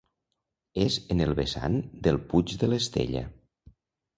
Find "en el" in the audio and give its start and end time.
1.15-1.35